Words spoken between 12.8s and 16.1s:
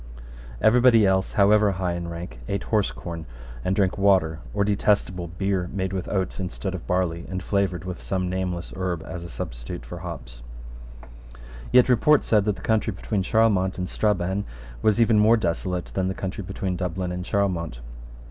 between Charlemont and Strabane was even more desolate than